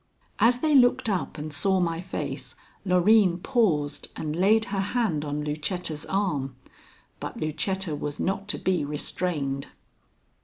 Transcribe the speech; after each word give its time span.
As 0.39 0.61
they 0.61 0.73
looked 0.73 1.09
up 1.09 1.37
and 1.37 1.53
saw 1.53 1.79
my 1.79 2.01
face, 2.01 2.55
Loreen 2.83 3.37
paused 3.37 4.07
and 4.15 4.35
laid 4.35 4.65
her 4.73 4.79
hand 4.79 5.23
on 5.23 5.43
Lucetta's 5.43 6.07
arm. 6.07 6.55
But 7.19 7.37
Lucetta 7.39 7.95
was 7.95 8.19
not 8.19 8.47
to 8.47 8.57
be 8.57 8.83
restrained. 8.83 9.67